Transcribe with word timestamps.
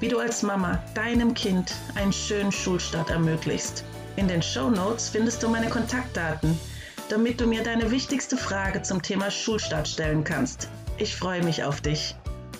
wie 0.00 0.08
du 0.08 0.18
als 0.18 0.42
Mama 0.42 0.82
deinem 0.94 1.34
Kind 1.34 1.74
einen 1.94 2.12
schönen 2.12 2.52
Schulstart 2.52 3.10
ermöglichst. 3.10 3.84
In 4.16 4.28
den 4.28 4.42
Show 4.42 4.70
Notes 4.70 5.08
findest 5.08 5.42
du 5.42 5.48
meine 5.48 5.68
Kontaktdaten, 5.68 6.58
damit 7.08 7.40
du 7.40 7.46
mir 7.46 7.62
deine 7.62 7.90
wichtigste 7.90 8.36
Frage 8.36 8.82
zum 8.82 9.02
Thema 9.02 9.30
Schulstart 9.30 9.88
stellen 9.88 10.24
kannst. 10.24 10.68
Ich 10.98 11.14
freue 11.14 11.42
mich 11.42 11.64
auf 11.64 11.80
dich. 11.80 12.14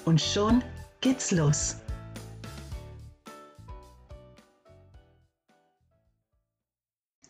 Und 0.05 0.21
schon 0.21 0.63
geht's 1.01 1.31
los. 1.31 1.77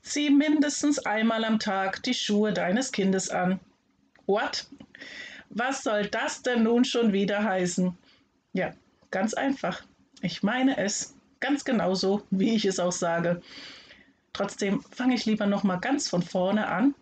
Zieh 0.02 0.30
mindestens 0.30 0.98
einmal 1.00 1.44
am 1.44 1.58
Tag 1.58 2.02
die 2.04 2.14
Schuhe 2.14 2.52
deines 2.52 2.92
Kindes 2.92 3.28
an. 3.28 3.60
What? 4.26 4.66
Was 5.50 5.82
soll 5.82 6.06
das 6.06 6.42
denn 6.42 6.62
nun 6.62 6.84
schon 6.84 7.12
wieder 7.12 7.44
heißen? 7.44 7.96
Ja, 8.52 8.72
ganz 9.10 9.34
einfach. 9.34 9.82
Ich 10.22 10.42
meine 10.42 10.78
es 10.78 11.14
ganz 11.40 11.64
genauso, 11.64 12.22
wie 12.30 12.54
ich 12.54 12.64
es 12.64 12.80
auch 12.80 12.92
sage. 12.92 13.42
Trotzdem 14.32 14.82
fange 14.90 15.14
ich 15.14 15.26
lieber 15.26 15.46
noch 15.46 15.62
mal 15.62 15.76
ganz 15.76 16.08
von 16.08 16.22
vorne 16.22 16.68
an, 16.68 16.94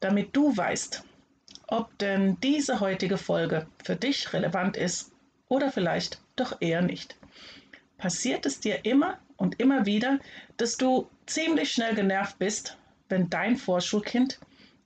damit 0.00 0.34
du 0.34 0.56
weißt, 0.56 1.04
ob 1.66 1.96
denn 1.98 2.38
diese 2.42 2.80
heutige 2.80 3.16
Folge 3.16 3.66
für 3.84 3.96
dich 3.96 4.32
relevant 4.32 4.76
ist 4.76 5.12
oder 5.48 5.70
vielleicht 5.70 6.20
doch 6.36 6.56
eher 6.60 6.82
nicht. 6.82 7.16
Passiert 7.98 8.46
es 8.46 8.60
dir 8.60 8.84
immer 8.84 9.18
und 9.36 9.60
immer 9.60 9.86
wieder, 9.86 10.18
dass 10.56 10.76
du 10.76 11.08
ziemlich 11.26 11.70
schnell 11.72 11.94
genervt 11.94 12.38
bist, 12.38 12.76
wenn 13.08 13.30
dein 13.30 13.56
Vorschulkind 13.56 14.40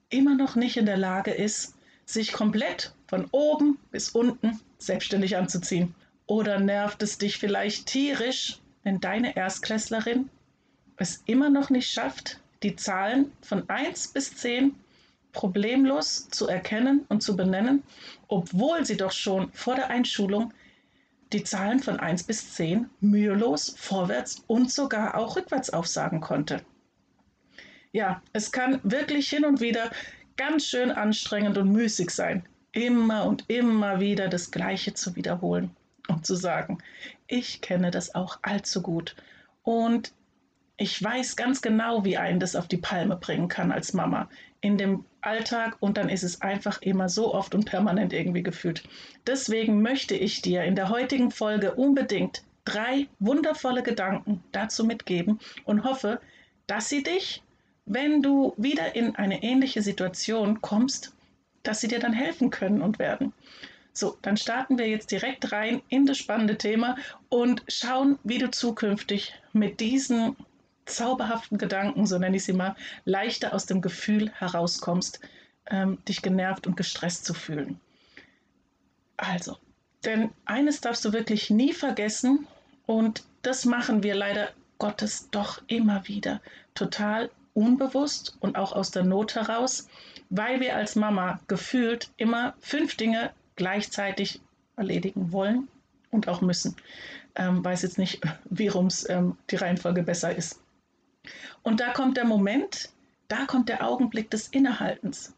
immer 0.09 0.35
noch 0.35 0.55
nicht 0.55 0.77
in 0.77 0.85
der 0.85 0.97
Lage 0.97 1.31
ist, 1.31 1.75
sich 2.05 2.33
komplett 2.33 2.93
von 3.07 3.27
oben 3.31 3.79
bis 3.91 4.09
unten 4.09 4.59
selbstständig 4.77 5.37
anzuziehen? 5.37 5.95
Oder 6.27 6.59
nervt 6.59 7.03
es 7.03 7.17
dich 7.19 7.37
vielleicht 7.37 7.85
tierisch, 7.85 8.59
wenn 8.83 8.99
deine 8.99 9.35
Erstklässlerin 9.35 10.29
es 10.97 11.21
immer 11.25 11.49
noch 11.49 11.69
nicht 11.69 11.91
schafft, 11.91 12.39
die 12.63 12.75
Zahlen 12.75 13.31
von 13.41 13.69
1 13.69 14.09
bis 14.09 14.35
10 14.37 14.73
problemlos 15.33 16.29
zu 16.29 16.47
erkennen 16.47 17.05
und 17.09 17.21
zu 17.21 17.35
benennen, 17.35 17.83
obwohl 18.27 18.85
sie 18.85 18.97
doch 18.97 19.11
schon 19.11 19.51
vor 19.51 19.75
der 19.75 19.89
Einschulung 19.89 20.53
die 21.33 21.43
Zahlen 21.43 21.79
von 21.79 21.99
1 21.99 22.23
bis 22.23 22.53
10 22.53 22.89
mühelos 23.01 23.75
vorwärts 23.77 24.43
und 24.47 24.71
sogar 24.71 25.15
auch 25.17 25.35
rückwärts 25.35 25.69
aufsagen 25.71 26.21
konnte. 26.21 26.61
Ja, 27.91 28.21
es 28.33 28.51
kann 28.51 28.79
wirklich 28.83 29.29
hin 29.29 29.45
und 29.45 29.61
wieder 29.61 29.91
ganz 30.37 30.65
schön 30.65 30.91
anstrengend 30.91 31.57
und 31.57 31.71
müßig 31.71 32.09
sein, 32.09 32.45
immer 32.71 33.25
und 33.25 33.43
immer 33.47 33.99
wieder 33.99 34.27
das 34.27 34.51
Gleiche 34.51 34.93
zu 34.93 35.15
wiederholen 35.15 35.75
um 36.07 36.23
zu 36.23 36.35
sagen, 36.35 36.79
ich 37.27 37.61
kenne 37.61 37.91
das 37.91 38.15
auch 38.15 38.39
allzu 38.41 38.81
gut. 38.81 39.15
Und 39.63 40.13
ich 40.77 41.01
weiß 41.01 41.35
ganz 41.35 41.61
genau, 41.61 42.03
wie 42.03 42.17
einen 42.17 42.39
das 42.39 42.55
auf 42.55 42.67
die 42.67 42.77
Palme 42.77 43.15
bringen 43.15 43.47
kann 43.47 43.71
als 43.71 43.93
Mama 43.93 44.29
in 44.61 44.77
dem 44.77 45.05
Alltag 45.21 45.77
und 45.79 45.97
dann 45.97 46.09
ist 46.09 46.23
es 46.23 46.41
einfach 46.41 46.81
immer 46.81 47.07
so 47.07 47.33
oft 47.33 47.55
und 47.55 47.65
permanent 47.65 48.13
irgendwie 48.13 48.43
gefühlt. 48.43 48.83
Deswegen 49.27 49.81
möchte 49.81 50.15
ich 50.15 50.41
dir 50.41 50.63
in 50.63 50.75
der 50.75 50.89
heutigen 50.89 51.31
Folge 51.31 51.75
unbedingt 51.75 52.43
drei 52.65 53.07
wundervolle 53.19 53.83
Gedanken 53.83 54.43
dazu 54.51 54.83
mitgeben 54.83 55.39
und 55.65 55.83
hoffe, 55.83 56.19
dass 56.67 56.89
sie 56.89 57.03
dich, 57.03 57.43
wenn 57.85 58.21
du 58.23 58.53
wieder 58.57 58.95
in 58.95 59.15
eine 59.15 59.43
ähnliche 59.43 59.81
Situation 59.81 60.61
kommst, 60.61 61.13
dass 61.63 61.81
sie 61.81 61.87
dir 61.87 61.99
dann 61.99 62.13
helfen 62.13 62.49
können 62.49 62.81
und 62.81 62.99
werden. 62.99 63.33
So, 63.97 64.17
dann 64.21 64.35
starten 64.35 64.77
wir 64.77 64.89
jetzt 64.89 65.09
direkt 65.09 65.53
rein 65.53 65.81
in 65.87 66.05
das 66.05 66.17
spannende 66.17 66.57
Thema 66.57 66.97
und 67.29 67.63
schauen, 67.69 68.19
wie 68.25 68.39
du 68.39 68.51
zukünftig 68.51 69.33
mit 69.53 69.79
diesen 69.79 70.35
zauberhaften 70.85 71.57
Gedanken, 71.57 72.05
so 72.05 72.19
nenne 72.19 72.35
ich 72.35 72.43
sie 72.43 72.51
mal, 72.51 72.75
leichter 73.05 73.53
aus 73.53 73.67
dem 73.67 73.79
Gefühl 73.79 74.31
herauskommst, 74.31 75.21
ähm, 75.67 75.97
dich 76.09 76.21
genervt 76.21 76.67
und 76.67 76.75
gestresst 76.75 77.23
zu 77.23 77.33
fühlen. 77.33 77.79
Also, 79.15 79.57
denn 80.03 80.29
eines 80.43 80.81
darfst 80.81 81.05
du 81.05 81.13
wirklich 81.13 81.49
nie 81.49 81.71
vergessen 81.71 82.47
und 82.85 83.23
das 83.43 83.63
machen 83.63 84.03
wir 84.03 84.13
leider 84.13 84.49
Gottes 84.77 85.29
doch 85.31 85.61
immer 85.67 86.05
wieder 86.05 86.41
total 86.73 87.31
unbewusst 87.53 88.35
und 88.41 88.57
auch 88.57 88.73
aus 88.73 88.91
der 88.91 89.05
Not 89.05 89.35
heraus, 89.35 89.87
weil 90.29 90.59
wir 90.59 90.75
als 90.75 90.97
Mama 90.97 91.39
gefühlt 91.47 92.09
immer 92.17 92.55
fünf 92.59 92.97
Dinge 92.97 93.31
gleichzeitig 93.55 94.41
erledigen 94.75 95.31
wollen 95.31 95.67
und 96.11 96.27
auch 96.27 96.41
müssen. 96.41 96.75
Ähm, 97.35 97.63
weiß 97.63 97.81
jetzt 97.83 97.97
nicht, 97.97 98.21
wie 98.49 98.67
rum 98.67 98.89
ähm, 99.09 99.37
die 99.49 99.55
Reihenfolge 99.55 100.03
besser 100.03 100.35
ist. 100.35 100.61
Und 101.63 101.79
da 101.79 101.91
kommt 101.93 102.17
der 102.17 102.25
Moment, 102.25 102.89
da 103.27 103.45
kommt 103.45 103.69
der 103.69 103.85
Augenblick 103.87 104.29
des 104.29 104.47
Innehaltens. 104.49 105.33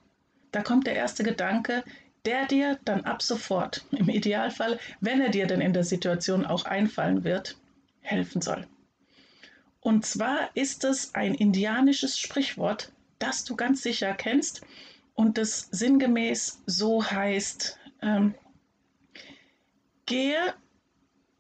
Da 0.52 0.62
kommt 0.62 0.88
der 0.88 0.96
erste 0.96 1.24
Gedanke, 1.24 1.84
der 2.26 2.46
dir 2.46 2.80
dann 2.84 3.06
ab 3.06 3.22
sofort, 3.22 3.86
im 3.92 4.10
Idealfall, 4.10 4.80
wenn 5.00 5.22
er 5.22 5.30
dir 5.30 5.48
denn 5.48 5.62
in 5.62 5.74
der 5.74 5.84
Situation 5.84 6.46
auch 6.46 6.66
einfallen 6.66 7.24
wird, 7.24 7.58
helfen 8.02 8.42
soll. 8.42 8.68
Und 9.80 10.06
zwar 10.06 10.50
ist 10.54 10.84
es 10.84 11.16
ein 11.16 11.34
indianisches 11.34 12.20
Sprichwort, 12.20 12.92
das 13.20 13.46
du 13.46 13.56
ganz 13.56 13.82
sicher 13.82 14.14
kennst 14.14 14.62
und 15.16 15.38
das 15.38 15.70
sinngemäß 15.72 16.62
so 16.66 17.10
heißt, 17.10 17.80
ähm, 18.02 18.36
gehe 20.06 20.54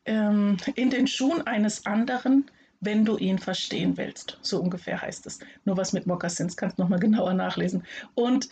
ähm, 0.05 0.57
in 0.75 0.89
den 0.89 1.07
Schuhen 1.07 1.45
eines 1.45 1.85
anderen, 1.85 2.49
wenn 2.79 3.05
du 3.05 3.17
ihn 3.17 3.39
verstehen 3.39 3.97
willst. 3.97 4.37
So 4.41 4.61
ungefähr 4.61 5.01
heißt 5.01 5.25
es. 5.25 5.39
Nur 5.65 5.77
was 5.77 5.93
mit 5.93 6.07
Mokassins 6.07 6.57
kannst 6.57 6.77
du 6.77 6.83
nochmal 6.83 6.99
genauer 7.07 7.33
nachlesen. 7.33 7.83
Und 8.15 8.49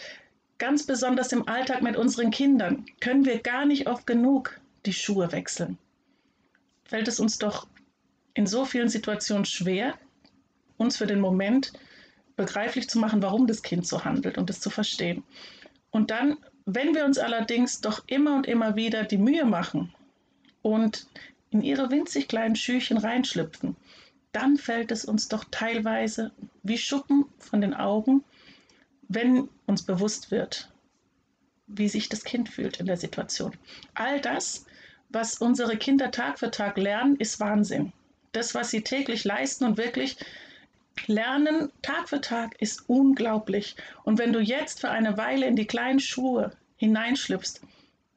ganz 0.57 0.85
besonders 0.85 1.31
im 1.31 1.47
Alltag 1.47 1.81
mit 1.81 1.95
unseren 1.95 2.31
Kindern 2.31 2.85
können 2.99 3.25
wir 3.25 3.39
gar 3.39 3.65
nicht 3.65 3.87
oft 3.87 4.07
genug 4.07 4.59
die 4.85 4.93
Schuhe 4.93 5.31
wechseln. 5.31 5.77
Fällt 6.85 7.07
es 7.07 7.19
uns 7.19 7.37
doch 7.37 7.67
in 8.33 8.45
so 8.47 8.65
vielen 8.65 8.89
Situationen 8.89 9.45
schwer, 9.45 9.95
uns 10.77 10.97
für 10.97 11.07
den 11.07 11.19
Moment 11.19 11.73
begreiflich 12.35 12.89
zu 12.89 12.99
machen, 12.99 13.23
warum 13.23 13.47
das 13.47 13.63
Kind 13.63 13.87
so 13.87 14.03
handelt 14.03 14.37
und 14.37 14.49
es 14.49 14.59
zu 14.59 14.69
verstehen. 14.69 15.23
Und 15.89 16.11
dann 16.11 16.37
wenn 16.65 16.95
wir 16.95 17.05
uns 17.05 17.17
allerdings 17.17 17.81
doch 17.81 18.03
immer 18.07 18.35
und 18.35 18.47
immer 18.47 18.75
wieder 18.75 19.03
die 19.03 19.17
Mühe 19.17 19.45
machen 19.45 19.93
und 20.61 21.07
in 21.51 21.61
ihre 21.61 21.91
winzig 21.91 22.27
kleinen 22.27 22.55
Schüchen 22.55 22.97
reinschlüpfen, 22.97 23.75
dann 24.31 24.57
fällt 24.57 24.91
es 24.91 25.05
uns 25.05 25.29
doch 25.29 25.45
teilweise 25.51 26.31
wie 26.63 26.77
Schuppen 26.77 27.25
von 27.39 27.61
den 27.61 27.73
Augen, 27.73 28.23
wenn 29.07 29.47
uns 29.65 29.83
bewusst 29.83 30.31
wird, 30.31 30.69
wie 31.67 31.87
sich 31.87 32.09
das 32.09 32.23
Kind 32.23 32.49
fühlt 32.49 32.77
in 32.77 32.85
der 32.85 32.97
Situation. 32.97 33.53
All 33.93 34.19
das, 34.19 34.65
was 35.09 35.37
unsere 35.37 35.77
Kinder 35.77 36.11
Tag 36.11 36.39
für 36.39 36.51
Tag 36.51 36.77
lernen, 36.77 37.15
ist 37.15 37.39
Wahnsinn. 37.39 37.93
Das, 38.33 38.55
was 38.55 38.71
sie 38.71 38.81
täglich 38.81 39.23
leisten 39.23 39.63
und 39.63 39.77
wirklich 39.77 40.17
Lernen 41.07 41.71
Tag 41.81 42.09
für 42.09 42.21
Tag 42.21 42.59
ist 42.61 42.89
unglaublich. 42.89 43.75
Und 44.03 44.17
wenn 44.17 44.33
du 44.33 44.39
jetzt 44.39 44.81
für 44.81 44.89
eine 44.89 45.17
Weile 45.17 45.45
in 45.45 45.55
die 45.55 45.67
kleinen 45.67 45.99
Schuhe 45.99 46.51
hineinschlüpfst, 46.77 47.61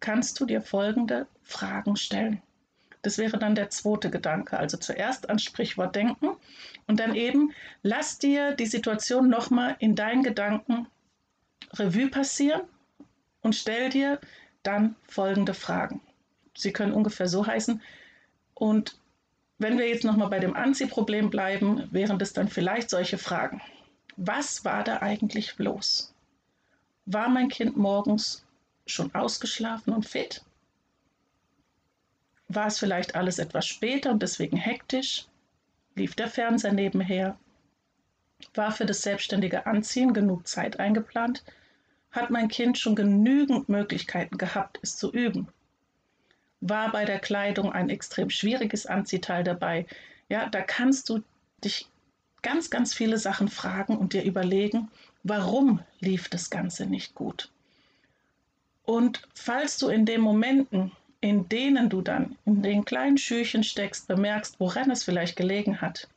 kannst 0.00 0.38
du 0.40 0.46
dir 0.46 0.62
folgende 0.62 1.26
Fragen 1.42 1.96
stellen. 1.96 2.42
Das 3.02 3.19
wäre 3.19 3.38
dann 3.38 3.54
der 3.54 3.70
zweite 3.70 4.10
Gedanke. 4.10 4.58
Also 4.58 4.76
zuerst 4.76 5.30
an 5.30 5.38
Sprichwort 5.38 5.94
denken 5.94 6.30
und 6.86 7.00
dann 7.00 7.14
eben 7.14 7.52
lass 7.82 8.19
dir 8.19 8.54
die 8.54 8.66
Situation 8.66 9.28
nochmal 9.28 9.76
in 9.78 9.94
deinen 9.94 10.22
Gedanken 10.22 10.86
Revue 11.75 12.08
passieren 12.08 12.62
und 13.42 13.54
stell 13.54 13.90
dir 13.90 14.20
dann 14.62 14.96
folgende 15.02 15.54
Fragen. 15.54 16.00
Sie 16.56 16.72
können 16.72 16.92
ungefähr 16.92 17.28
so 17.28 17.46
heißen. 17.46 17.80
Und 18.54 18.98
wenn 19.58 19.76
wir 19.76 19.88
jetzt 19.88 20.05
nochmal 20.05 20.28
bei 20.28 20.38
dem 20.38 20.55
Anziehproblem 20.55 21.31
bleiben, 21.31 21.88
wären 21.90 22.19
das 22.19 22.32
dann 22.32 22.49
vielleicht 22.49 22.90
solche 22.90 23.19
Fragen. 23.19 23.60
Was 24.16 24.64
war 24.64 24.84
da 24.84 25.02
eigentlich 25.02 25.58
los? 25.58 26.14
War 27.06 27.28
mein 27.28 27.49
Kind 27.49 27.76
morgens 27.76 28.44
schon 28.87 29.14
ausgeschlafen 29.14 29.93
und 29.93 30.06
fit? 30.06 30.44
War 32.49 32.66
es 32.69 32.78
vielleicht 32.78 33.14
alles 33.14 33.38
etwas 33.38 33.66
später 33.66 34.10
und 34.10 34.22
deswegen 34.22 34.56
hektisch? 34.56 35.26
Lief 35.96 36.14
der 36.14 36.28
Fernseher 36.28 36.72
nebenher? 36.72 37.37
War 38.54 38.70
für 38.70 38.87
das 38.87 39.02
selbstständige 39.02 39.66
Anziehen 39.66 40.14
genug 40.14 40.46
Zeit 40.46 40.78
eingeplant? 40.78 41.44
Hat 42.12 42.31
mein 42.31 42.49
Kind 42.49 42.78
schon 42.78 42.94
genügend 42.94 43.69
Möglichkeiten 43.69 44.38
gehabt, 44.38 44.78
es 44.82 44.96
zu 44.96 45.12
üben? 45.12 45.49
War 46.60 46.90
bei 46.90 47.05
der 47.05 47.20
Kleidung 47.20 47.72
ein 47.72 47.88
extrem 47.88 48.31
schwieriges 48.31 48.87
Anziehteil 48.87 49.44
dabei? 49.44 49.87
Ja, 50.28 50.49
da 50.49 50.60
kannst 50.60 51.08
du 51.08 51.22
dich 51.64 51.88
ganz, 52.43 52.70
ganz 52.70 52.94
viele 52.94 53.19
Sachen 53.19 53.49
fragen 53.49 53.96
und 53.96 54.12
dir 54.12 54.22
überlegen, 54.25 54.90
warum 55.22 55.81
lief 56.00 56.28
das 56.28 56.50
Ganze 56.50 56.87
nicht 56.87 57.14
gut? 57.14 57.50
Und 58.84 59.28
falls 59.34 59.78
du 59.78 59.88
in 59.88 60.06
den 60.06 60.20
Momenten, 60.20 60.93
in 61.20 61.49
denen 61.49 61.90
du 61.90 62.00
dann 62.00 62.37
in 62.44 62.62
den 62.62 62.84
kleinen 62.84 63.19
Schürchen 63.19 63.64
steckst, 63.64 64.08
bemerkst, 64.08 64.61
woran 64.61 64.90
es 64.90 65.04
vielleicht 65.04 65.37
gelegen 65.37 65.81
hat, 65.81 66.08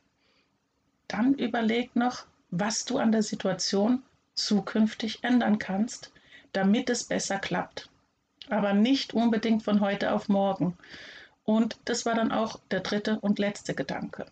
dann 1.08 1.34
überleg 1.34 1.94
noch, 1.96 2.24
was 2.50 2.84
du 2.84 2.98
an 2.98 3.12
der 3.12 3.22
Situation 3.22 4.02
zukünftig 4.34 5.22
ändern 5.22 5.58
kannst, 5.58 6.12
damit 6.52 6.88
es 6.88 7.04
besser 7.04 7.38
klappt. 7.38 7.90
Aber 8.48 8.72
nicht 8.72 9.14
unbedingt 9.14 9.62
von 9.62 9.80
heute 9.80 10.12
auf 10.12 10.28
morgen. 10.28 10.76
Und 11.44 11.76
das 11.84 12.06
war 12.06 12.14
dann 12.14 12.32
auch 12.32 12.60
der 12.70 12.80
dritte 12.80 13.18
und 13.20 13.38
letzte 13.38 13.74
Gedanke. 13.74 14.26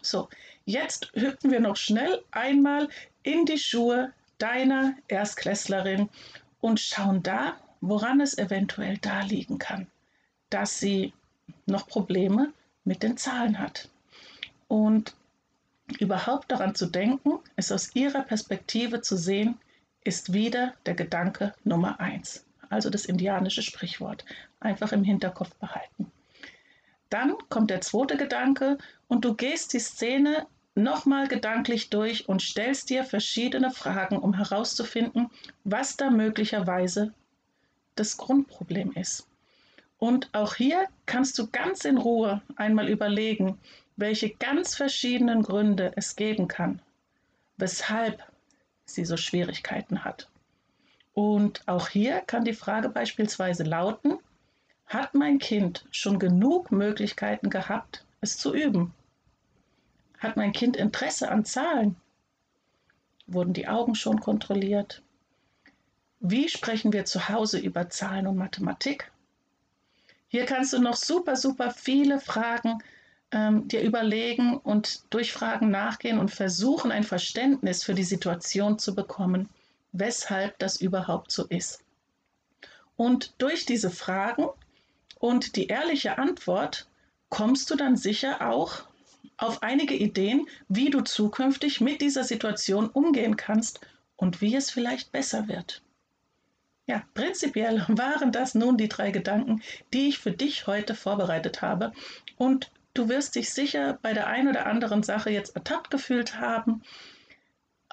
So, 0.00 0.28
jetzt 0.64 1.12
hüpfen 1.14 1.50
wir 1.50 1.60
noch 1.60 1.76
schnell 1.76 2.22
einmal 2.30 2.88
in 3.22 3.46
die 3.46 3.58
Schuhe 3.58 4.12
deiner 4.38 4.94
Erstklässlerin 5.08 6.08
und 6.60 6.80
schauen 6.80 7.22
da, 7.22 7.56
woran 7.80 8.20
es 8.20 8.36
eventuell 8.38 8.98
da 8.98 9.22
liegen 9.22 9.58
kann, 9.58 9.86
dass 10.50 10.78
sie 10.78 11.12
noch 11.66 11.86
Probleme 11.86 12.52
mit 12.84 13.02
den 13.02 13.16
Zahlen 13.16 13.58
hat. 13.58 13.88
Und 14.68 15.14
überhaupt 15.98 16.50
daran 16.50 16.74
zu 16.74 16.86
denken, 16.86 17.38
es 17.56 17.70
aus 17.70 17.94
ihrer 17.94 18.22
Perspektive 18.22 19.00
zu 19.02 19.16
sehen, 19.16 19.58
ist 20.04 20.32
wieder 20.32 20.74
der 20.86 20.94
Gedanke 20.94 21.54
Nummer 21.64 22.00
eins, 22.00 22.44
also 22.72 22.90
das 22.90 23.04
indianische 23.04 23.62
Sprichwort. 23.62 24.24
Einfach 24.60 24.92
im 24.92 25.04
Hinterkopf 25.04 25.54
behalten. 25.56 26.10
Dann 27.10 27.34
kommt 27.50 27.70
der 27.70 27.82
zweite 27.82 28.16
Gedanke 28.16 28.78
und 29.06 29.24
du 29.24 29.34
gehst 29.34 29.74
die 29.74 29.78
Szene 29.78 30.46
nochmal 30.74 31.28
gedanklich 31.28 31.90
durch 31.90 32.28
und 32.28 32.40
stellst 32.40 32.88
dir 32.88 33.04
verschiedene 33.04 33.70
Fragen, 33.70 34.16
um 34.16 34.32
herauszufinden, 34.34 35.30
was 35.64 35.96
da 35.98 36.10
möglicherweise 36.10 37.12
das 37.94 38.16
Grundproblem 38.16 38.92
ist. 38.92 39.28
Und 39.98 40.30
auch 40.32 40.54
hier 40.54 40.88
kannst 41.04 41.38
du 41.38 41.46
ganz 41.48 41.84
in 41.84 41.98
Ruhe 41.98 42.40
einmal 42.56 42.88
überlegen, 42.88 43.58
welche 43.96 44.30
ganz 44.30 44.74
verschiedenen 44.74 45.42
Gründe 45.42 45.92
es 45.96 46.16
geben 46.16 46.48
kann, 46.48 46.80
weshalb 47.58 48.22
sie 48.86 49.04
so 49.04 49.16
Schwierigkeiten 49.16 50.04
hat. 50.04 50.28
Und 51.14 51.62
auch 51.66 51.88
hier 51.88 52.20
kann 52.20 52.44
die 52.44 52.54
Frage 52.54 52.88
beispielsweise 52.88 53.64
lauten, 53.64 54.18
hat 54.86 55.14
mein 55.14 55.38
Kind 55.38 55.86
schon 55.90 56.18
genug 56.18 56.72
Möglichkeiten 56.72 57.50
gehabt, 57.50 58.04
es 58.20 58.38
zu 58.38 58.54
üben? 58.54 58.94
Hat 60.18 60.36
mein 60.36 60.52
Kind 60.52 60.76
Interesse 60.76 61.30
an 61.30 61.44
Zahlen? 61.44 61.96
Wurden 63.26 63.52
die 63.52 63.68
Augen 63.68 63.94
schon 63.94 64.20
kontrolliert? 64.20 65.02
Wie 66.20 66.48
sprechen 66.48 66.92
wir 66.92 67.04
zu 67.04 67.28
Hause 67.28 67.58
über 67.58 67.88
Zahlen 67.88 68.26
und 68.26 68.36
Mathematik? 68.36 69.10
Hier 70.28 70.46
kannst 70.46 70.72
du 70.72 70.78
noch 70.78 70.96
super, 70.96 71.36
super 71.36 71.70
viele 71.70 72.20
Fragen 72.20 72.78
ähm, 73.32 73.66
dir 73.68 73.82
überlegen 73.82 74.56
und 74.56 75.02
durch 75.12 75.32
Fragen 75.32 75.70
nachgehen 75.70 76.18
und 76.18 76.30
versuchen, 76.30 76.92
ein 76.92 77.04
Verständnis 77.04 77.82
für 77.82 77.94
die 77.94 78.04
Situation 78.04 78.78
zu 78.78 78.94
bekommen, 78.94 79.48
weshalb 79.92 80.58
das 80.58 80.80
überhaupt 80.80 81.30
so 81.30 81.46
ist. 81.46 81.84
Und 82.96 83.34
durch 83.38 83.66
diese 83.66 83.90
Fragen 83.90 84.48
und 85.18 85.56
die 85.56 85.68
ehrliche 85.68 86.18
Antwort 86.18 86.88
kommst 87.28 87.70
du 87.70 87.76
dann 87.76 87.96
sicher 87.96 88.48
auch 88.48 88.84
auf 89.36 89.62
einige 89.62 89.94
Ideen, 89.94 90.46
wie 90.68 90.90
du 90.90 91.00
zukünftig 91.00 91.80
mit 91.80 92.00
dieser 92.00 92.24
Situation 92.24 92.88
umgehen 92.88 93.36
kannst 93.36 93.80
und 94.16 94.40
wie 94.40 94.54
es 94.54 94.70
vielleicht 94.70 95.12
besser 95.12 95.48
wird. 95.48 95.82
Ja, 96.86 97.02
prinzipiell 97.14 97.84
waren 97.88 98.32
das 98.32 98.54
nun 98.54 98.76
die 98.76 98.88
drei 98.88 99.10
Gedanken, 99.10 99.62
die 99.92 100.08
ich 100.08 100.18
für 100.18 100.32
dich 100.32 100.66
heute 100.66 100.94
vorbereitet 100.94 101.62
habe. 101.62 101.92
Und 102.36 102.70
du 102.94 103.08
wirst 103.08 103.34
dich 103.34 103.50
sicher 103.50 103.98
bei 104.02 104.12
der 104.12 104.26
einen 104.26 104.48
oder 104.48 104.66
anderen 104.66 105.02
Sache 105.02 105.30
jetzt 105.30 105.56
ertappt 105.56 105.90
gefühlt 105.90 106.38
haben 106.38 106.82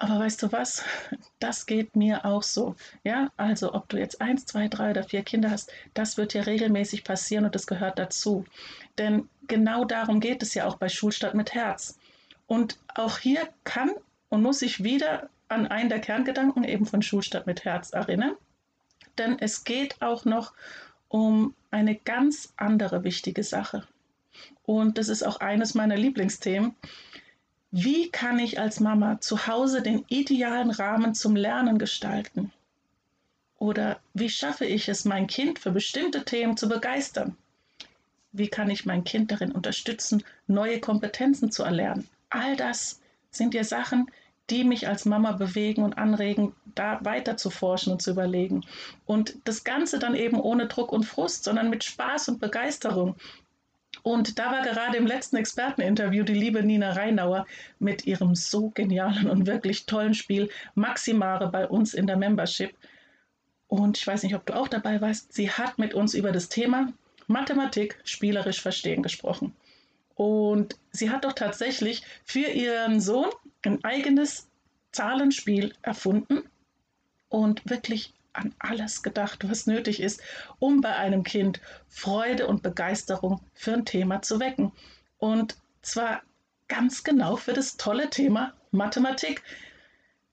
aber 0.00 0.18
weißt 0.18 0.42
du 0.42 0.50
was? 0.50 0.82
Das 1.40 1.66
geht 1.66 1.94
mir 1.94 2.24
auch 2.24 2.42
so. 2.42 2.74
Ja, 3.04 3.30
also 3.36 3.74
ob 3.74 3.90
du 3.90 3.98
jetzt 3.98 4.22
eins, 4.22 4.46
zwei, 4.46 4.66
drei 4.66 4.92
oder 4.92 5.04
vier 5.04 5.22
Kinder 5.22 5.50
hast, 5.50 5.70
das 5.92 6.16
wird 6.16 6.32
ja 6.32 6.42
regelmäßig 6.42 7.04
passieren 7.04 7.44
und 7.44 7.54
das 7.54 7.66
gehört 7.66 7.98
dazu. 7.98 8.46
Denn 8.96 9.28
genau 9.46 9.84
darum 9.84 10.20
geht 10.20 10.42
es 10.42 10.54
ja 10.54 10.66
auch 10.66 10.76
bei 10.76 10.88
Schulstadt 10.88 11.34
mit 11.34 11.52
Herz. 11.52 11.98
Und 12.46 12.78
auch 12.94 13.18
hier 13.18 13.46
kann 13.64 13.90
und 14.30 14.42
muss 14.42 14.62
ich 14.62 14.82
wieder 14.82 15.28
an 15.48 15.66
einen 15.66 15.90
der 15.90 16.00
Kerngedanken 16.00 16.64
eben 16.64 16.86
von 16.86 17.02
Schulstadt 17.02 17.46
mit 17.46 17.66
Herz 17.66 17.92
erinnern. 17.92 18.36
Denn 19.18 19.38
es 19.38 19.64
geht 19.64 20.00
auch 20.00 20.24
noch 20.24 20.54
um 21.08 21.54
eine 21.70 21.94
ganz 21.94 22.54
andere 22.56 23.04
wichtige 23.04 23.44
Sache. 23.44 23.86
Und 24.64 24.96
das 24.96 25.10
ist 25.10 25.24
auch 25.24 25.40
eines 25.40 25.74
meiner 25.74 25.96
Lieblingsthemen. 25.96 26.74
Wie 27.72 28.10
kann 28.10 28.38
ich 28.40 28.58
als 28.58 28.80
Mama 28.80 29.20
zu 29.20 29.46
Hause 29.46 29.80
den 29.80 30.04
idealen 30.08 30.70
Rahmen 30.70 31.14
zum 31.14 31.36
Lernen 31.36 31.78
gestalten? 31.78 32.52
Oder 33.58 34.00
wie 34.12 34.28
schaffe 34.28 34.64
ich 34.64 34.88
es, 34.88 35.04
mein 35.04 35.26
Kind 35.26 35.58
für 35.60 35.70
bestimmte 35.70 36.24
Themen 36.24 36.56
zu 36.56 36.68
begeistern? 36.68 37.36
Wie 38.32 38.48
kann 38.48 38.70
ich 38.70 38.86
mein 38.86 39.04
Kind 39.04 39.30
darin 39.30 39.52
unterstützen, 39.52 40.24
neue 40.46 40.80
Kompetenzen 40.80 41.52
zu 41.52 41.62
erlernen? 41.62 42.08
All 42.28 42.56
das 42.56 43.00
sind 43.30 43.54
ja 43.54 43.62
Sachen, 43.62 44.10
die 44.50 44.64
mich 44.64 44.88
als 44.88 45.04
Mama 45.04 45.32
bewegen 45.32 45.84
und 45.84 45.96
anregen, 45.96 46.54
da 46.74 46.98
weiter 47.04 47.36
zu 47.36 47.50
forschen 47.50 47.92
und 47.92 48.02
zu 48.02 48.10
überlegen. 48.10 48.64
Und 49.06 49.36
das 49.44 49.62
Ganze 49.62 49.98
dann 49.98 50.16
eben 50.16 50.40
ohne 50.40 50.66
Druck 50.66 50.90
und 50.90 51.04
Frust, 51.04 51.44
sondern 51.44 51.70
mit 51.70 51.84
Spaß 51.84 52.28
und 52.28 52.40
Begeisterung. 52.40 53.14
Und 54.02 54.38
da 54.38 54.50
war 54.50 54.62
gerade 54.62 54.96
im 54.96 55.06
letzten 55.06 55.36
Experteninterview 55.36 56.24
die 56.24 56.34
liebe 56.34 56.62
Nina 56.62 56.92
Reinauer 56.92 57.46
mit 57.78 58.06
ihrem 58.06 58.34
so 58.34 58.70
genialen 58.70 59.28
und 59.28 59.46
wirklich 59.46 59.86
tollen 59.86 60.14
Spiel 60.14 60.48
Maximare 60.74 61.50
bei 61.50 61.68
uns 61.68 61.94
in 61.94 62.06
der 62.06 62.16
Membership. 62.16 62.74
Und 63.68 63.98
ich 63.98 64.06
weiß 64.06 64.22
nicht, 64.22 64.34
ob 64.34 64.46
du 64.46 64.56
auch 64.56 64.68
dabei 64.68 65.00
warst, 65.00 65.32
sie 65.32 65.50
hat 65.50 65.78
mit 65.78 65.94
uns 65.94 66.14
über 66.14 66.32
das 66.32 66.48
Thema 66.48 66.92
Mathematik 67.26 68.00
spielerisch 68.04 68.60
verstehen 68.60 69.02
gesprochen. 69.02 69.54
Und 70.16 70.76
sie 70.90 71.10
hat 71.10 71.24
doch 71.24 71.32
tatsächlich 71.32 72.02
für 72.24 72.46
ihren 72.46 73.00
Sohn 73.00 73.30
ein 73.64 73.82
eigenes 73.84 74.48
Zahlenspiel 74.92 75.72
erfunden 75.82 76.42
und 77.28 77.68
wirklich 77.68 78.12
an 78.32 78.54
alles 78.58 79.02
gedacht, 79.02 79.48
was 79.48 79.66
nötig 79.66 80.00
ist, 80.00 80.20
um 80.58 80.80
bei 80.80 80.94
einem 80.96 81.24
Kind 81.24 81.60
Freude 81.88 82.46
und 82.46 82.62
Begeisterung 82.62 83.40
für 83.54 83.72
ein 83.72 83.84
Thema 83.84 84.22
zu 84.22 84.40
wecken. 84.40 84.72
Und 85.18 85.56
zwar 85.82 86.22
ganz 86.68 87.02
genau 87.02 87.36
für 87.36 87.52
das 87.52 87.76
tolle 87.76 88.10
Thema 88.10 88.54
Mathematik. 88.70 89.42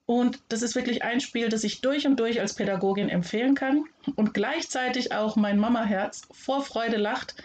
Und 0.05 0.39
das 0.49 0.61
ist 0.61 0.75
wirklich 0.75 1.03
ein 1.03 1.19
Spiel, 1.19 1.49
das 1.49 1.65
ich 1.65 1.81
durch 1.81 2.07
und 2.07 2.17
durch 2.19 2.39
als 2.39 2.53
Pädagogin 2.53 3.09
empfehlen 3.09 3.55
kann 3.55 3.83
und 4.15 4.33
gleichzeitig 4.33 5.11
auch 5.11 5.35
mein 5.35 5.59
Mamaherz 5.59 6.21
vor 6.31 6.63
Freude 6.63 6.97
lacht, 6.97 7.35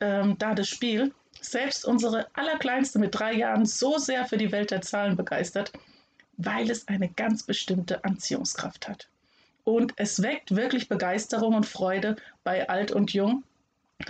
ähm, 0.00 0.36
da 0.38 0.54
das 0.54 0.68
Spiel 0.68 1.12
selbst 1.40 1.84
unsere 1.84 2.28
Allerkleinste 2.34 2.98
mit 2.98 3.18
drei 3.18 3.32
Jahren 3.32 3.66
so 3.66 3.98
sehr 3.98 4.26
für 4.26 4.36
die 4.36 4.52
Welt 4.52 4.70
der 4.70 4.82
Zahlen 4.82 5.16
begeistert, 5.16 5.72
weil 6.36 6.70
es 6.70 6.86
eine 6.86 7.08
ganz 7.08 7.42
bestimmte 7.42 8.04
Anziehungskraft 8.04 8.88
hat. 8.88 9.08
Und 9.68 9.92
es 9.96 10.22
weckt 10.22 10.56
wirklich 10.56 10.88
Begeisterung 10.88 11.54
und 11.54 11.66
Freude 11.66 12.16
bei 12.42 12.70
alt 12.70 12.90
und 12.90 13.12
jung. 13.12 13.44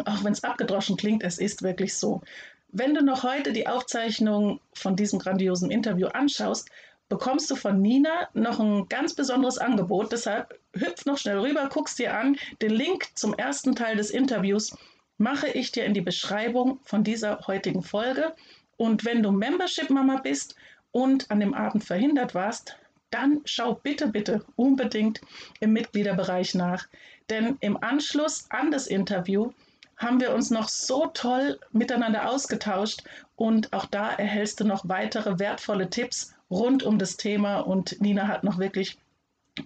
Auch 0.05 0.23
wenn 0.23 0.33
es 0.33 0.45
abgedroschen 0.45 0.97
klingt, 0.97 1.25
es 1.25 1.39
ist 1.39 1.63
wirklich 1.63 1.97
so. 1.97 2.21
Wenn 2.69 2.95
du 2.95 3.03
noch 3.03 3.25
heute 3.25 3.53
die 3.53 3.67
Aufzeichnung 3.67 4.61
von 4.73 4.95
diesem 4.95 5.19
grandiosen 5.19 5.73
Interview 5.73 6.07
anschaust, 6.07 6.71
bekommst 7.09 7.51
du 7.51 7.57
von 7.57 7.83
Nina 7.83 8.29
noch 8.35 8.61
ein 8.61 8.89
ganz 8.89 9.15
besonderes 9.15 9.59
Angebot. 9.59 10.13
Deshalb 10.13 10.57
hüpf 10.77 11.07
noch 11.07 11.19
schnell 11.19 11.41
rüber, 11.41 11.69
guckst 11.73 11.99
dir 11.99 12.17
an. 12.17 12.37
Den 12.63 12.71
Link 12.71 13.09
zum 13.17 13.35
ersten 13.35 13.75
Teil 13.75 13.97
des 13.97 14.13
Interviews 14.13 14.77
mache 15.17 15.49
ich 15.49 15.73
dir 15.73 15.85
in 15.85 15.93
die 15.93 16.03
Beschreibung 16.03 16.79
von 16.85 17.03
dieser 17.03 17.49
heutigen 17.49 17.83
Folge. 17.83 18.33
Und 18.77 19.05
wenn 19.05 19.25
du 19.25 19.33
Membership-Mama 19.33 20.21
bist 20.21 20.55
und 20.93 21.29
an 21.33 21.41
dem 21.41 21.53
Abend 21.53 21.83
verhindert 21.83 22.37
warst, 22.37 22.77
dann 23.11 23.41
schau 23.45 23.75
bitte, 23.75 24.09
bitte 24.09 24.45
unbedingt 24.57 25.21
im 25.61 25.73
Mitgliederbereich 25.73 26.55
nach. 26.55 26.87
Denn 27.31 27.57
im 27.61 27.83
Anschluss 27.83 28.47
an 28.51 28.71
das 28.71 28.87
Interview 28.87 29.51
haben 29.97 30.21
wir 30.21 30.33
uns 30.33 30.51
noch 30.51 30.69
so 30.69 31.07
toll 31.07 31.59
miteinander 31.73 32.31
ausgetauscht 32.31 33.03
und 33.37 33.73
auch 33.73 33.87
da 33.87 34.13
erhältst 34.13 34.61
du 34.61 34.65
noch 34.65 34.89
weitere 34.89 35.39
wertvolle 35.39 35.91
Tipps 35.91 36.35
rund 36.51 36.83
um 36.83 36.99
das 36.99 37.17
Thema 37.17 37.61
und 37.61 38.01
Nina 38.01 38.29
hat 38.29 38.45
noch 38.45 38.59
wirklich 38.59 38.99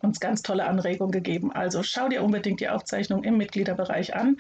uns 0.01 0.21
ganz 0.21 0.43
tolle 0.43 0.65
Anregungen 0.65 1.13
gegeben. 1.13 1.53
Also 1.53 1.83
schau 1.83 2.09
dir 2.09 2.23
unbedingt 2.23 2.61
die 2.61 2.71
Aufzeichnung 2.71 3.25
im 3.25 3.37
Mitgliederbereich 3.37 4.15
an. 4.17 4.39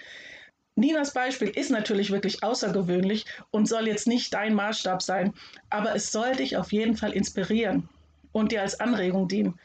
Ninas 0.74 1.12
Beispiel 1.12 1.48
ist 1.48 1.70
natürlich 1.70 2.10
wirklich 2.10 2.42
außergewöhnlich 2.42 3.26
und 3.50 3.68
soll 3.68 3.86
jetzt 3.86 4.06
nicht 4.06 4.32
dein 4.32 4.54
Maßstab 4.54 5.02
sein, 5.02 5.34
aber 5.68 5.94
es 5.94 6.10
soll 6.10 6.34
dich 6.34 6.56
auf 6.56 6.72
jeden 6.72 6.96
Fall 6.96 7.12
inspirieren 7.12 7.90
und 8.32 8.52
dir 8.52 8.62
als 8.62 8.80
Anregung 8.80 9.28
dienen. 9.28 9.58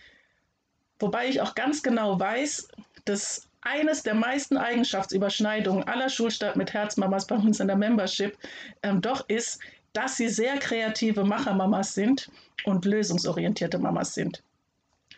Wobei 1.00 1.28
ich 1.28 1.42
auch 1.42 1.56
ganz 1.56 1.84
genau 1.84 2.20
weiß, 2.20 2.68
dass 3.06 3.48
eines 3.62 4.04
der 4.04 4.16
meisten 4.16 4.58
Eigenschaftsüberschneidungen 4.58 5.84
aller 5.84 6.10
Schulstadt 6.10 6.56
mit 6.56 6.74
Herzmamas 6.74 7.28
bei 7.28 7.36
uns 7.36 7.60
in 7.60 7.68
der 7.68 7.76
Membership 7.76 8.38
ähm, 8.84 9.02
doch 9.02 9.28
ist, 9.28 9.60
dass 9.94 10.18
sie 10.18 10.30
sehr 10.30 10.58
kreative 10.58 11.24
Machermamas 11.24 11.94
sind 11.94 12.30
und 12.66 12.86
lösungsorientierte 12.86 13.80
Mamas 13.80 14.14
sind. 14.14 14.44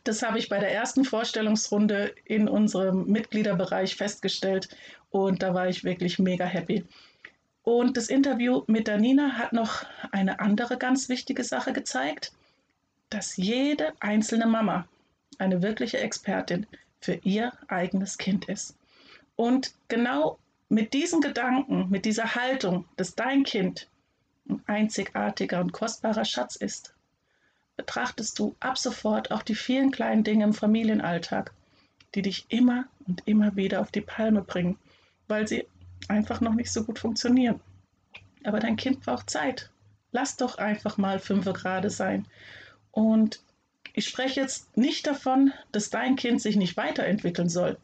Das 0.04 0.24
habe 0.24 0.40
ich 0.40 0.50
bei 0.50 0.60
der 0.60 0.74
ersten 0.74 1.04
Vorstellungsrunde 1.04 2.16
in 2.26 2.48
unserem 2.48 3.06
Mitgliederbereich 3.06 3.96
festgestellt 3.96 4.70
und 5.10 5.44
da 5.44 5.54
war 5.54 5.68
ich 5.68 5.84
wirklich 5.84 6.20
mega 6.20 6.46
happy. 6.46 6.86
Und 7.64 7.98
das 7.98 8.08
Interview 8.08 8.64
mit 8.68 8.88
der 8.88 8.98
Nina 8.98 9.34
hat 9.34 9.54
noch 9.54 9.86
eine 10.12 10.40
andere 10.40 10.78
ganz 10.78 11.10
wichtige 11.10 11.44
Sache 11.44 11.74
gezeigt, 11.74 12.32
dass 13.10 13.38
jede 13.38 13.94
einzelne 14.00 14.46
Mama 14.46 14.88
eine 15.38 15.62
wirkliche 15.62 16.00
Expertin 16.00 16.68
für 17.00 17.16
ihr 17.24 17.54
eigenes 17.68 18.18
Kind 18.18 18.46
ist. 18.50 18.76
Und 19.36 19.74
genau 19.88 20.38
mit 20.68 20.94
diesen 20.94 21.22
Gedanken, 21.22 21.90
mit 21.90 22.06
dieser 22.06 22.36
Haltung, 22.36 22.86
dass 22.98 23.16
dein 23.16 23.44
Kind 23.44 23.88
ein 24.48 24.62
einzigartiger 24.68 25.62
und 25.62 25.72
kostbarer 25.72 26.26
Schatz 26.26 26.56
ist, 26.56 26.94
betrachtest 27.78 28.38
du 28.38 28.56
ab 28.60 28.78
sofort 28.78 29.32
auch 29.32 29.42
die 29.42 29.56
vielen 29.56 29.92
kleinen 29.92 30.24
Dinge 30.24 30.44
im 30.44 30.54
Familienalltag, 30.54 31.54
die 32.14 32.22
dich 32.22 32.46
immer 32.50 32.86
und 33.08 33.26
immer 33.26 33.56
wieder 33.56 33.82
auf 33.82 33.92
die 33.92 34.02
Palme 34.02 34.42
bringen, 34.42 34.78
weil 35.28 35.48
sie 35.48 35.66
einfach 36.08 36.42
noch 36.42 36.54
nicht 36.54 36.72
so 36.72 36.84
gut 36.84 37.00
funktionieren. 37.00 37.62
Aber 38.44 38.60
dein 38.60 38.76
Kind 38.76 39.02
braucht 39.02 39.30
Zeit. 39.30 39.70
Lass 40.12 40.38
doch 40.38 40.58
einfach 40.58 40.98
mal 40.98 41.20
fünf 41.20 41.46
Grade 41.46 41.90
sein. 41.90 42.26
Und 43.00 43.40
ich 43.94 44.10
spreche 44.10 44.42
jetzt 44.42 44.76
nicht 44.76 45.08
davon, 45.08 45.54
dass 45.72 45.90
dein 45.90 46.18
Kind 46.18 46.42
sich 46.42 46.58
nicht 46.58 46.76
weiterentwickeln 46.76 47.48
soll 47.48 47.78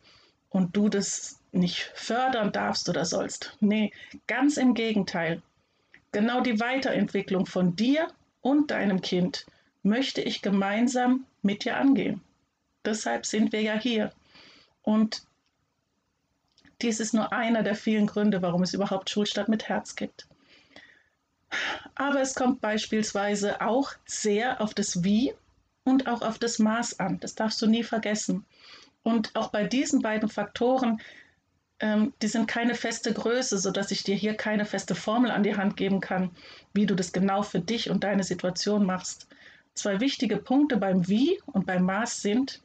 und 0.49 0.75
du 0.75 0.89
das 0.89 1.39
nicht 1.53 1.89
fördern 1.95 2.51
darfst 2.51 2.89
oder 2.89 3.05
sollst. 3.05 3.55
Nee, 3.61 3.93
ganz 4.27 4.57
im 4.57 4.73
Gegenteil. 4.73 5.41
Genau 6.11 6.41
die 6.41 6.59
Weiterentwicklung 6.59 7.45
von 7.45 7.77
dir 7.77 8.09
und 8.41 8.71
deinem 8.71 8.99
Kind 8.99 9.45
möchte 9.83 10.21
ich 10.21 10.41
gemeinsam 10.41 11.25
mit 11.41 11.63
dir 11.63 11.77
angehen. 11.77 12.19
Deshalb 12.83 13.25
sind 13.25 13.53
wir 13.53 13.61
ja 13.61 13.79
hier. 13.79 14.11
Und 14.81 15.23
dies 16.81 16.99
ist 16.99 17.13
nur 17.13 17.31
einer 17.31 17.63
der 17.63 17.75
vielen 17.75 18.07
Gründe, 18.07 18.41
warum 18.41 18.63
es 18.63 18.73
überhaupt 18.73 19.09
Schulstadt 19.09 19.47
mit 19.47 19.69
Herz 19.69 19.95
gibt. 19.95 20.27
Aber 21.95 22.21
es 22.21 22.35
kommt 22.35 22.61
beispielsweise 22.61 23.61
auch 23.61 23.91
sehr 24.05 24.61
auf 24.61 24.73
das 24.73 25.03
Wie 25.03 25.33
und 25.83 26.07
auch 26.07 26.21
auf 26.21 26.39
das 26.39 26.59
Maß 26.59 26.99
an. 26.99 27.19
Das 27.19 27.35
darfst 27.35 27.61
du 27.61 27.67
nie 27.67 27.83
vergessen. 27.83 28.45
Und 29.03 29.35
auch 29.35 29.49
bei 29.49 29.65
diesen 29.65 30.01
beiden 30.01 30.29
Faktoren, 30.29 30.99
ähm, 31.79 32.13
die 32.21 32.27
sind 32.27 32.47
keine 32.47 32.73
feste 32.73 33.13
Größe, 33.13 33.57
sodass 33.57 33.91
ich 33.91 34.03
dir 34.03 34.15
hier 34.15 34.35
keine 34.35 34.65
feste 34.65 34.95
Formel 34.95 35.29
an 35.31 35.43
die 35.43 35.55
Hand 35.55 35.77
geben 35.77 35.99
kann, 35.99 36.31
wie 36.73 36.85
du 36.85 36.95
das 36.95 37.11
genau 37.11 37.43
für 37.43 37.59
dich 37.59 37.89
und 37.89 38.03
deine 38.03 38.23
Situation 38.23 38.85
machst. 38.85 39.27
Zwei 39.73 39.99
wichtige 39.99 40.37
Punkte 40.37 40.77
beim 40.77 41.07
Wie 41.07 41.39
und 41.45 41.65
beim 41.65 41.83
Maß 41.83 42.21
sind 42.21 42.61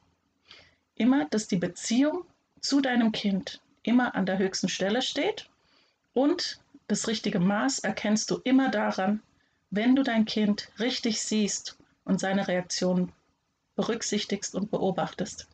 immer, 0.95 1.27
dass 1.27 1.49
die 1.49 1.57
Beziehung 1.57 2.25
zu 2.61 2.81
deinem 2.81 3.13
Kind 3.13 3.61
immer 3.83 4.15
an 4.15 4.27
der 4.27 4.39
höchsten 4.39 4.69
Stelle 4.69 5.03
steht 5.03 5.49
und 6.13 6.61
das 6.91 7.07
richtige 7.07 7.39
Maß 7.39 7.81
erkennst 7.81 8.31
du 8.31 8.41
immer 8.43 8.69
daran, 8.69 9.23
wenn 9.71 9.95
du 9.95 10.03
dein 10.03 10.25
Kind 10.25 10.73
richtig 10.81 11.21
siehst 11.23 11.79
und 12.05 12.19
seine 12.19 12.49
Reaktionen 12.49 13.13
berücksichtigst 13.77 14.57
und 14.57 14.73
beobachtest. 14.73 15.47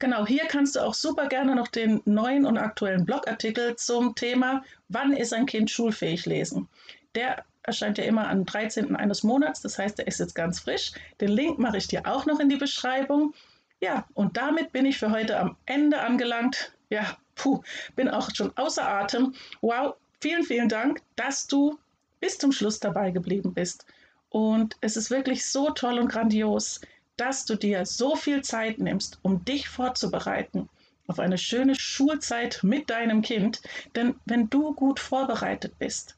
Genau, 0.00 0.26
hier 0.26 0.46
kannst 0.46 0.74
du 0.74 0.80
auch 0.80 0.94
super 0.94 1.28
gerne 1.28 1.54
noch 1.54 1.68
den 1.68 2.02
neuen 2.04 2.44
und 2.44 2.58
aktuellen 2.58 3.06
Blogartikel 3.06 3.76
zum 3.76 4.14
Thema 4.16 4.64
Wann 4.88 5.12
ist 5.12 5.32
ein 5.32 5.46
Kind 5.46 5.70
schulfähig 5.70 6.26
lesen. 6.26 6.68
Der 7.14 7.44
erscheint 7.62 7.98
ja 7.98 8.04
immer 8.04 8.28
am 8.28 8.44
13. 8.44 8.96
eines 8.96 9.22
Monats, 9.22 9.60
das 9.62 9.78
heißt, 9.78 10.00
er 10.00 10.08
ist 10.08 10.18
jetzt 10.18 10.34
ganz 10.34 10.60
frisch. 10.60 10.92
Den 11.20 11.28
Link 11.28 11.58
mache 11.58 11.78
ich 11.78 11.86
dir 11.86 12.06
auch 12.06 12.26
noch 12.26 12.40
in 12.40 12.48
die 12.48 12.56
Beschreibung. 12.56 13.34
Ja, 13.80 14.06
und 14.14 14.36
damit 14.36 14.72
bin 14.72 14.84
ich 14.84 14.98
für 14.98 15.12
heute 15.12 15.38
am 15.38 15.56
Ende 15.64 16.00
angelangt. 16.00 16.72
Ja, 16.90 17.16
puh, 17.36 17.62
bin 17.94 18.08
auch 18.08 18.30
schon 18.34 18.52
außer 18.56 18.86
Atem. 18.86 19.34
Wow, 19.60 19.94
vielen, 20.20 20.42
vielen 20.42 20.68
Dank, 20.68 21.00
dass 21.14 21.46
du 21.46 21.78
bis 22.20 22.38
zum 22.38 22.50
Schluss 22.50 22.80
dabei 22.80 23.12
geblieben 23.12 23.54
bist. 23.54 23.86
Und 24.30 24.76
es 24.80 24.96
ist 24.96 25.10
wirklich 25.10 25.46
so 25.46 25.70
toll 25.70 25.98
und 26.00 26.08
grandios, 26.08 26.80
dass 27.16 27.44
du 27.44 27.54
dir 27.54 27.86
so 27.86 28.16
viel 28.16 28.42
Zeit 28.42 28.78
nimmst, 28.78 29.18
um 29.22 29.44
dich 29.44 29.68
vorzubereiten 29.68 30.68
auf 31.06 31.20
eine 31.20 31.38
schöne 31.38 31.74
Schulzeit 31.74 32.60
mit 32.62 32.90
deinem 32.90 33.22
Kind. 33.22 33.62
Denn 33.94 34.16
wenn 34.24 34.50
du 34.50 34.74
gut 34.74 34.98
vorbereitet 35.00 35.78
bist, 35.78 36.16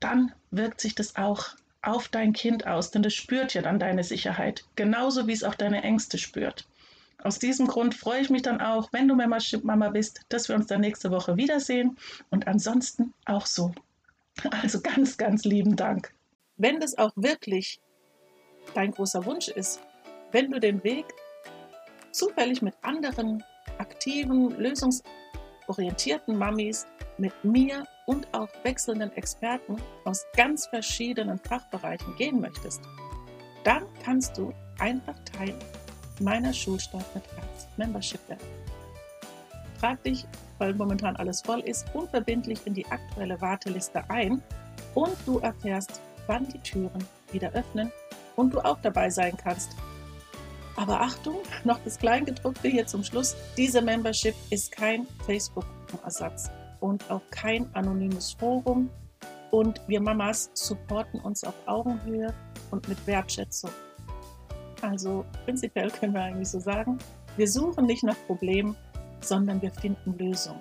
dann 0.00 0.32
wirkt 0.50 0.80
sich 0.80 0.94
das 0.94 1.16
auch 1.16 1.56
auf 1.80 2.08
dein 2.08 2.32
Kind 2.32 2.66
aus, 2.66 2.90
denn 2.90 3.02
das 3.02 3.14
spürt 3.14 3.54
ja 3.54 3.62
dann 3.62 3.80
deine 3.80 4.04
Sicherheit, 4.04 4.64
genauso 4.76 5.26
wie 5.26 5.32
es 5.32 5.42
auch 5.42 5.54
deine 5.54 5.82
Ängste 5.82 6.18
spürt. 6.18 6.66
Aus 7.24 7.38
diesem 7.38 7.68
Grund 7.68 7.94
freue 7.94 8.20
ich 8.20 8.30
mich 8.30 8.42
dann 8.42 8.60
auch, 8.60 8.92
wenn 8.92 9.06
du 9.06 9.14
Membership-Mama 9.14 9.90
bist, 9.90 10.22
dass 10.28 10.48
wir 10.48 10.56
uns 10.56 10.66
dann 10.66 10.80
nächste 10.80 11.10
Woche 11.10 11.36
wiedersehen 11.36 11.96
und 12.30 12.48
ansonsten 12.48 13.14
auch 13.26 13.46
so. 13.46 13.72
Also 14.50 14.80
ganz, 14.80 15.16
ganz 15.16 15.44
lieben 15.44 15.76
Dank. 15.76 16.12
Wenn 16.56 16.80
das 16.80 16.98
auch 16.98 17.12
wirklich 17.14 17.80
dein 18.74 18.90
großer 18.90 19.24
Wunsch 19.24 19.48
ist, 19.48 19.80
wenn 20.32 20.50
du 20.50 20.58
den 20.58 20.82
Weg 20.82 21.04
zufällig 22.10 22.60
mit 22.60 22.74
anderen 22.82 23.44
aktiven, 23.78 24.58
lösungsorientierten 24.58 26.36
Mamis, 26.36 26.86
mit 27.18 27.32
mir 27.44 27.84
und 28.06 28.26
auch 28.34 28.48
wechselnden 28.64 29.12
Experten 29.12 29.76
aus 30.04 30.24
ganz 30.36 30.66
verschiedenen 30.66 31.38
Fachbereichen 31.38 32.16
gehen 32.16 32.40
möchtest, 32.40 32.80
dann 33.64 33.86
kannst 34.02 34.36
du 34.38 34.52
einfach 34.78 35.18
Teil 35.24 35.56
meiner 36.22 36.52
Schulstart 36.52 37.14
mit 37.14 37.24
Herz 37.36 37.66
Membership 37.76 38.20
werden. 38.28 38.46
Trag 39.80 40.02
dich, 40.04 40.26
weil 40.58 40.74
momentan 40.74 41.16
alles 41.16 41.42
voll 41.42 41.60
ist, 41.60 41.86
unverbindlich 41.92 42.60
in 42.66 42.74
die 42.74 42.86
aktuelle 42.86 43.40
Warteliste 43.40 44.08
ein 44.08 44.40
und 44.94 45.16
du 45.26 45.38
erfährst, 45.38 46.00
wann 46.26 46.48
die 46.48 46.58
Türen 46.58 47.04
wieder 47.32 47.52
öffnen 47.52 47.90
und 48.36 48.54
du 48.54 48.60
auch 48.60 48.78
dabei 48.80 49.10
sein 49.10 49.36
kannst. 49.36 49.72
Aber 50.76 51.00
Achtung, 51.00 51.36
noch 51.64 51.80
das 51.84 51.98
Kleingedruckte 51.98 52.68
hier 52.68 52.86
zum 52.86 53.04
Schluss. 53.04 53.36
Diese 53.56 53.82
Membership 53.82 54.34
ist 54.50 54.72
kein 54.72 55.06
Facebook-Ersatz 55.26 56.50
und 56.80 57.10
auch 57.10 57.22
kein 57.30 57.72
anonymes 57.74 58.32
Forum. 58.32 58.88
Und 59.50 59.80
wir 59.86 60.00
Mamas 60.00 60.50
supporten 60.54 61.20
uns 61.20 61.44
auf 61.44 61.54
Augenhöhe 61.66 62.32
und 62.70 62.88
mit 62.88 63.06
Wertschätzung. 63.06 63.70
Also 64.82 65.24
prinzipiell 65.44 65.90
können 65.90 66.12
wir 66.12 66.22
eigentlich 66.22 66.48
so 66.48 66.60
sagen, 66.60 66.98
wir 67.36 67.48
suchen 67.48 67.86
nicht 67.86 68.02
nach 68.02 68.16
Problemen, 68.26 68.76
sondern 69.20 69.62
wir 69.62 69.70
finden 69.70 70.18
Lösungen. 70.18 70.60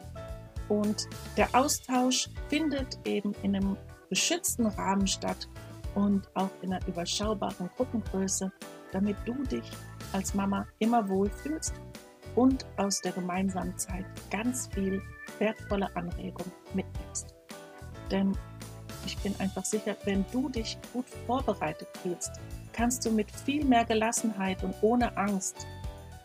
Und 0.69 1.07
der 1.35 1.53
Austausch 1.53 2.29
findet 2.47 2.97
eben 3.05 3.33
in 3.43 3.55
einem 3.55 3.75
geschützten 4.09 4.67
Rahmen 4.67 5.07
statt 5.07 5.49
und 5.95 6.29
auch 6.35 6.49
in 6.61 6.71
einer 6.71 6.87
überschaubaren 6.87 7.69
Gruppengröße, 7.75 8.51
damit 8.91 9.17
du 9.25 9.33
dich 9.43 9.69
als 10.13 10.33
Mama 10.33 10.65
immer 10.79 11.09
wohlfühlst 11.09 11.73
und 12.35 12.65
aus 12.77 13.01
der 13.01 13.11
gemeinsamen 13.11 13.77
Zeit 13.77 14.05
ganz 14.29 14.67
viel 14.73 15.01
wertvolle 15.39 15.93
Anregung 15.95 16.49
mitnimmst. 16.73 17.35
Denn 18.09 18.37
ich 19.05 19.17
bin 19.17 19.35
einfach 19.39 19.65
sicher, 19.65 19.97
wenn 20.05 20.23
du 20.31 20.47
dich 20.49 20.77
gut 20.93 21.05
vorbereitet 21.25 21.87
fühlst, 22.01 22.31
kannst 22.81 23.05
du 23.05 23.11
mit 23.11 23.29
viel 23.29 23.63
mehr 23.63 23.85
Gelassenheit 23.85 24.63
und 24.63 24.73
ohne 24.81 25.15
Angst, 25.15 25.67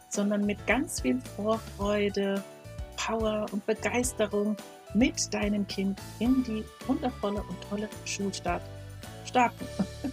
sondern 0.08 0.46
mit 0.46 0.66
ganz 0.66 1.02
viel 1.02 1.20
Vorfreude, 1.36 2.42
Power 2.96 3.44
und 3.52 3.66
Begeisterung 3.66 4.56
mit 4.94 5.34
deinem 5.34 5.66
Kind 5.66 6.00
in 6.18 6.42
die 6.44 6.64
wundervolle 6.86 7.42
und 7.42 7.60
tolle 7.68 7.90
Schulstart 8.06 8.62
starten. 9.26 9.66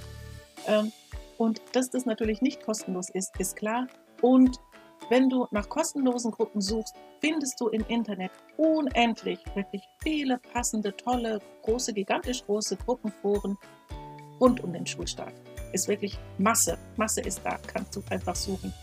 Ähm, 0.65 0.93
und 1.37 1.61
dass 1.73 1.89
das 1.89 2.05
natürlich 2.05 2.41
nicht 2.41 2.63
kostenlos 2.63 3.09
ist, 3.09 3.37
ist 3.37 3.57
klar. 3.57 3.87
Und 4.21 4.57
Wenn 5.09 5.27
du 5.27 5.45
nach 5.51 5.67
kostenlosen 5.67 6.31
Gruppen 6.31 6.61
suchst, 6.61 6.95
findest 7.19 7.59
du 7.59 7.67
im 7.67 7.85
Internet 7.89 8.31
unendlich, 8.55 9.39
wirklich 9.53 9.83
viele 10.01 10.37
passende, 10.53 10.95
tolle, 10.95 11.39
große, 11.63 11.91
gigantisch 11.91 12.45
große 12.45 12.77
Gruppenforen 12.77 13.57
rund 14.39 14.63
um 14.63 14.71
den 14.71 14.85
Schulstart. 14.85 15.33
Ist 15.73 15.87
wirklich 15.87 16.17
Masse. 16.37 16.77
Masse 16.95 17.21
ist 17.21 17.41
da, 17.43 17.57
kannst 17.67 17.95
du 17.95 18.03
einfach 18.09 18.35
suchen. 18.35 18.73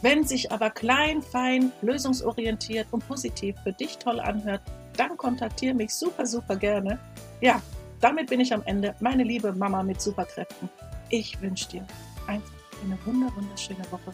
Wenn 0.00 0.24
sich 0.24 0.50
aber 0.50 0.70
klein, 0.70 1.22
fein, 1.22 1.70
lösungsorientiert 1.82 2.88
und 2.90 3.06
positiv 3.06 3.54
für 3.62 3.72
dich 3.72 3.98
toll 3.98 4.18
anhört, 4.18 4.62
dann 4.96 5.16
kontaktiere 5.16 5.74
mich 5.74 5.94
super, 5.94 6.26
super 6.26 6.56
gerne. 6.56 6.98
Ja, 7.40 7.60
damit 8.00 8.28
bin 8.28 8.40
ich 8.40 8.52
am 8.52 8.62
Ende. 8.64 8.94
Meine 9.00 9.22
liebe 9.22 9.52
Mama 9.52 9.82
mit 9.82 10.00
Superkräften. 10.00 10.68
Ich 11.08 11.40
wünsche 11.40 11.68
dir 11.68 11.86
einfach 12.26 12.52
eine 12.84 12.98
wunderschöne 13.04 13.84
Woche 13.90 14.12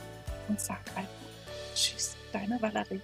und 0.49 0.61
sag 0.61 0.81
einfach 0.95 1.11
Tschüss, 1.75 2.17
deine 2.33 2.61
Valerie. 2.61 3.01